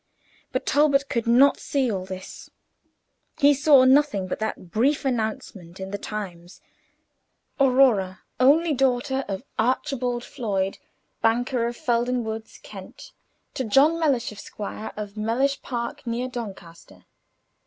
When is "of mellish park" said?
14.59-16.07